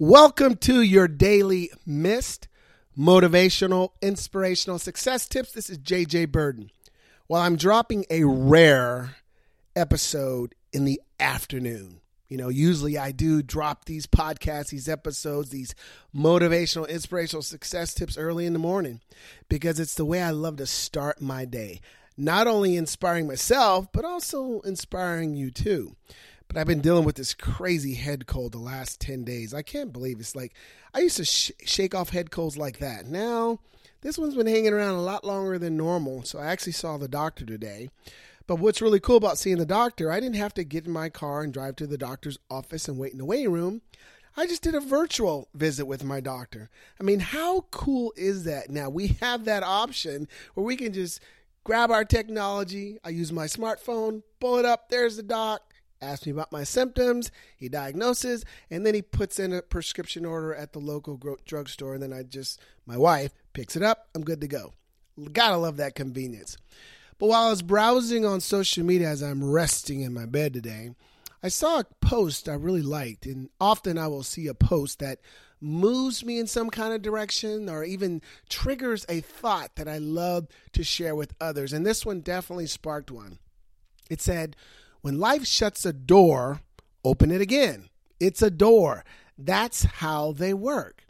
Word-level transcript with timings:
Welcome 0.00 0.56
to 0.56 0.82
your 0.82 1.06
daily 1.06 1.70
MIST 1.86 2.48
motivational, 2.98 3.90
inspirational 4.02 4.80
success 4.80 5.28
tips. 5.28 5.52
This 5.52 5.70
is 5.70 5.78
JJ 5.78 6.32
Burden. 6.32 6.72
Well, 7.28 7.40
I'm 7.40 7.54
dropping 7.54 8.04
a 8.10 8.24
rare 8.24 9.14
episode 9.76 10.56
in 10.72 10.84
the 10.84 11.00
afternoon. 11.20 12.00
You 12.26 12.38
know, 12.38 12.48
usually 12.48 12.98
I 12.98 13.12
do 13.12 13.40
drop 13.40 13.84
these 13.84 14.08
podcasts, 14.08 14.70
these 14.70 14.88
episodes, 14.88 15.50
these 15.50 15.76
motivational, 16.12 16.88
inspirational 16.88 17.42
success 17.42 17.94
tips 17.94 18.18
early 18.18 18.46
in 18.46 18.52
the 18.52 18.58
morning 18.58 19.00
because 19.48 19.78
it's 19.78 19.94
the 19.94 20.04
way 20.04 20.20
I 20.20 20.30
love 20.30 20.56
to 20.56 20.66
start 20.66 21.22
my 21.22 21.44
day. 21.44 21.80
Not 22.16 22.48
only 22.48 22.76
inspiring 22.76 23.28
myself, 23.28 23.86
but 23.92 24.04
also 24.04 24.58
inspiring 24.62 25.36
you 25.36 25.52
too. 25.52 25.94
But 26.48 26.56
I've 26.56 26.66
been 26.66 26.80
dealing 26.80 27.04
with 27.04 27.16
this 27.16 27.34
crazy 27.34 27.94
head 27.94 28.26
cold 28.26 28.52
the 28.52 28.58
last 28.58 29.00
10 29.00 29.24
days. 29.24 29.52
I 29.52 29.62
can't 29.62 29.92
believe 29.92 30.20
it's 30.20 30.36
like 30.36 30.54
I 30.92 31.00
used 31.00 31.16
to 31.16 31.24
sh- 31.24 31.52
shake 31.64 31.94
off 31.94 32.10
head 32.10 32.30
colds 32.30 32.56
like 32.56 32.78
that. 32.78 33.06
Now, 33.06 33.60
this 34.02 34.18
one's 34.18 34.36
been 34.36 34.46
hanging 34.46 34.72
around 34.72 34.94
a 34.94 35.02
lot 35.02 35.24
longer 35.24 35.58
than 35.58 35.76
normal. 35.76 36.22
So 36.22 36.38
I 36.38 36.46
actually 36.46 36.72
saw 36.72 36.96
the 36.96 37.08
doctor 37.08 37.44
today. 37.44 37.88
But 38.46 38.58
what's 38.58 38.82
really 38.82 39.00
cool 39.00 39.16
about 39.16 39.38
seeing 39.38 39.56
the 39.56 39.64
doctor, 39.64 40.12
I 40.12 40.20
didn't 40.20 40.36
have 40.36 40.54
to 40.54 40.64
get 40.64 40.86
in 40.86 40.92
my 40.92 41.08
car 41.08 41.42
and 41.42 41.52
drive 41.52 41.76
to 41.76 41.86
the 41.86 41.96
doctor's 41.96 42.38
office 42.50 42.88
and 42.88 42.98
wait 42.98 43.12
in 43.12 43.18
the 43.18 43.24
waiting 43.24 43.50
room. 43.50 43.80
I 44.36 44.46
just 44.46 44.62
did 44.62 44.74
a 44.74 44.80
virtual 44.80 45.48
visit 45.54 45.86
with 45.86 46.04
my 46.04 46.20
doctor. 46.20 46.68
I 47.00 47.04
mean, 47.04 47.20
how 47.20 47.62
cool 47.70 48.12
is 48.16 48.44
that? 48.44 48.68
Now 48.68 48.90
we 48.90 49.06
have 49.20 49.44
that 49.46 49.62
option 49.62 50.28
where 50.54 50.66
we 50.66 50.76
can 50.76 50.92
just 50.92 51.20
grab 51.62 51.90
our 51.90 52.04
technology. 52.04 52.98
I 53.04 53.08
use 53.10 53.32
my 53.32 53.46
smartphone, 53.46 54.22
pull 54.40 54.58
it 54.58 54.64
up, 54.64 54.90
there's 54.90 55.16
the 55.16 55.22
doc 55.22 55.73
asks 56.04 56.26
me 56.26 56.32
about 56.32 56.52
my 56.52 56.64
symptoms, 56.64 57.30
he 57.56 57.68
diagnoses, 57.68 58.44
and 58.70 58.86
then 58.86 58.94
he 58.94 59.02
puts 59.02 59.38
in 59.38 59.52
a 59.52 59.62
prescription 59.62 60.24
order 60.24 60.54
at 60.54 60.72
the 60.72 60.78
local 60.78 61.20
drugstore, 61.44 61.94
and 61.94 62.02
then 62.02 62.12
I 62.12 62.22
just, 62.22 62.60
my 62.86 62.96
wife 62.96 63.32
picks 63.52 63.76
it 63.76 63.82
up, 63.82 64.08
I'm 64.14 64.22
good 64.22 64.40
to 64.40 64.48
go. 64.48 64.72
Gotta 65.32 65.56
love 65.56 65.76
that 65.78 65.94
convenience. 65.94 66.56
But 67.18 67.28
while 67.28 67.46
I 67.46 67.50
was 67.50 67.62
browsing 67.62 68.24
on 68.26 68.40
social 68.40 68.84
media 68.84 69.08
as 69.08 69.22
I'm 69.22 69.44
resting 69.44 70.00
in 70.00 70.12
my 70.12 70.26
bed 70.26 70.52
today, 70.52 70.90
I 71.42 71.48
saw 71.48 71.80
a 71.80 71.86
post 72.00 72.48
I 72.48 72.54
really 72.54 72.82
liked, 72.82 73.26
and 73.26 73.50
often 73.60 73.98
I 73.98 74.08
will 74.08 74.22
see 74.22 74.46
a 74.46 74.54
post 74.54 74.98
that 75.00 75.20
moves 75.60 76.24
me 76.24 76.38
in 76.38 76.46
some 76.46 76.68
kind 76.68 76.92
of 76.92 77.02
direction 77.02 77.70
or 77.70 77.84
even 77.84 78.20
triggers 78.48 79.06
a 79.08 79.20
thought 79.20 79.76
that 79.76 79.88
I 79.88 79.98
love 79.98 80.46
to 80.72 80.84
share 80.84 81.14
with 81.14 81.34
others. 81.40 81.72
And 81.72 81.86
this 81.86 82.04
one 82.04 82.20
definitely 82.20 82.66
sparked 82.66 83.10
one. 83.10 83.38
It 84.10 84.20
said, 84.20 84.56
when 85.04 85.20
life 85.20 85.46
shuts 85.46 85.84
a 85.84 85.92
door, 85.92 86.62
open 87.04 87.30
it 87.30 87.42
again. 87.42 87.90
It's 88.18 88.40
a 88.40 88.48
door. 88.50 89.04
That's 89.36 89.82
how 89.82 90.32
they 90.32 90.54
work. 90.54 91.04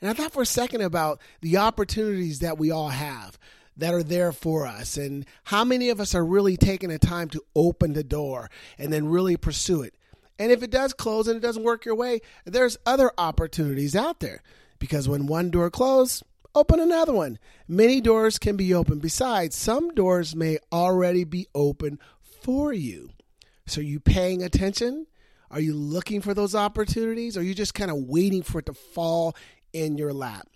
And 0.00 0.10
I 0.10 0.14
thought 0.14 0.32
for 0.32 0.42
a 0.42 0.46
second 0.46 0.80
about 0.80 1.20
the 1.40 1.56
opportunities 1.58 2.40
that 2.40 2.58
we 2.58 2.72
all 2.72 2.88
have 2.88 3.38
that 3.76 3.94
are 3.94 4.02
there 4.02 4.32
for 4.32 4.66
us 4.66 4.96
and 4.96 5.24
how 5.44 5.62
many 5.62 5.90
of 5.90 6.00
us 6.00 6.12
are 6.12 6.24
really 6.24 6.56
taking 6.56 6.88
the 6.88 6.98
time 6.98 7.28
to 7.28 7.44
open 7.54 7.92
the 7.92 8.02
door 8.02 8.50
and 8.78 8.92
then 8.92 9.06
really 9.06 9.36
pursue 9.36 9.82
it. 9.82 9.94
And 10.40 10.50
if 10.50 10.64
it 10.64 10.72
does 10.72 10.92
close 10.92 11.28
and 11.28 11.36
it 11.36 11.40
doesn't 11.40 11.62
work 11.62 11.84
your 11.84 11.94
way, 11.94 12.22
there's 12.44 12.78
other 12.84 13.12
opportunities 13.16 13.94
out 13.94 14.18
there 14.18 14.42
because 14.80 15.08
when 15.08 15.28
one 15.28 15.50
door 15.50 15.70
closes, 15.70 16.24
open 16.56 16.80
another 16.80 17.12
one. 17.12 17.38
Many 17.68 18.00
doors 18.00 18.40
can 18.40 18.56
be 18.56 18.74
open. 18.74 18.98
Besides, 18.98 19.54
some 19.54 19.94
doors 19.94 20.34
may 20.34 20.58
already 20.72 21.22
be 21.22 21.46
open 21.54 22.00
for 22.42 22.72
you. 22.72 23.10
So, 23.70 23.80
are 23.80 23.84
you 23.84 24.00
paying 24.00 24.42
attention? 24.42 25.06
Are 25.48 25.60
you 25.60 25.74
looking 25.74 26.20
for 26.22 26.34
those 26.34 26.56
opportunities? 26.56 27.36
Or 27.36 27.40
are 27.40 27.44
you 27.44 27.54
just 27.54 27.72
kind 27.72 27.88
of 27.88 27.98
waiting 27.98 28.42
for 28.42 28.58
it 28.58 28.66
to 28.66 28.74
fall 28.74 29.36
in 29.72 29.96
your 29.96 30.12
lap? 30.12 30.48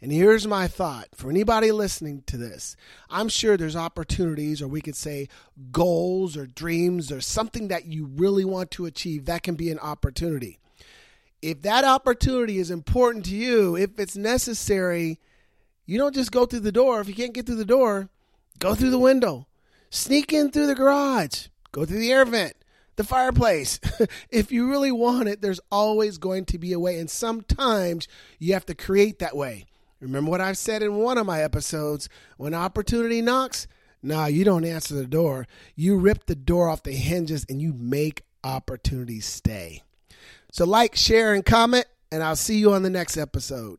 And 0.00 0.12
here's 0.12 0.46
my 0.46 0.68
thought 0.68 1.08
for 1.12 1.28
anybody 1.28 1.72
listening 1.72 2.22
to 2.26 2.36
this 2.36 2.76
I'm 3.10 3.28
sure 3.28 3.56
there's 3.56 3.74
opportunities, 3.74 4.62
or 4.62 4.68
we 4.68 4.80
could 4.80 4.94
say 4.94 5.28
goals 5.72 6.36
or 6.36 6.46
dreams 6.46 7.10
or 7.10 7.20
something 7.20 7.66
that 7.66 7.86
you 7.86 8.06
really 8.14 8.44
want 8.44 8.70
to 8.72 8.86
achieve. 8.86 9.24
That 9.24 9.42
can 9.42 9.56
be 9.56 9.72
an 9.72 9.80
opportunity. 9.80 10.60
If 11.40 11.62
that 11.62 11.84
opportunity 11.84 12.58
is 12.58 12.70
important 12.70 13.24
to 13.24 13.34
you, 13.34 13.74
if 13.76 13.98
it's 13.98 14.16
necessary, 14.16 15.18
you 15.84 15.98
don't 15.98 16.14
just 16.14 16.30
go 16.30 16.46
through 16.46 16.60
the 16.60 16.70
door. 16.70 17.00
If 17.00 17.08
you 17.08 17.14
can't 17.14 17.34
get 17.34 17.44
through 17.44 17.56
the 17.56 17.64
door, 17.64 18.08
go 18.60 18.76
through 18.76 18.90
the 18.90 19.00
window, 19.00 19.48
sneak 19.90 20.32
in 20.32 20.52
through 20.52 20.68
the 20.68 20.76
garage, 20.76 21.48
Go 21.72 21.86
through 21.86 22.00
the 22.00 22.12
air 22.12 22.26
vent, 22.26 22.54
the 22.96 23.04
fireplace. 23.04 23.80
if 24.30 24.52
you 24.52 24.68
really 24.68 24.92
want 24.92 25.28
it, 25.28 25.40
there's 25.40 25.60
always 25.70 26.18
going 26.18 26.44
to 26.46 26.58
be 26.58 26.72
a 26.72 26.78
way. 26.78 26.98
And 26.98 27.10
sometimes 27.10 28.08
you 28.38 28.52
have 28.54 28.66
to 28.66 28.74
create 28.74 29.18
that 29.18 29.36
way. 29.36 29.66
Remember 30.00 30.30
what 30.30 30.40
I've 30.40 30.58
said 30.58 30.82
in 30.82 30.96
one 30.96 31.16
of 31.16 31.26
my 31.26 31.42
episodes 31.42 32.08
when 32.36 32.54
opportunity 32.54 33.22
knocks? 33.22 33.68
Nah, 34.02 34.26
you 34.26 34.44
don't 34.44 34.64
answer 34.64 34.94
the 34.94 35.06
door. 35.06 35.46
You 35.76 35.96
rip 35.96 36.26
the 36.26 36.34
door 36.34 36.68
off 36.68 36.82
the 36.82 36.92
hinges 36.92 37.46
and 37.48 37.62
you 37.62 37.72
make 37.72 38.24
opportunities 38.42 39.26
stay. 39.26 39.82
So, 40.50 40.66
like, 40.66 40.96
share, 40.96 41.32
and 41.32 41.44
comment, 41.44 41.86
and 42.10 42.22
I'll 42.22 42.36
see 42.36 42.58
you 42.58 42.72
on 42.72 42.82
the 42.82 42.90
next 42.90 43.16
episode. 43.16 43.78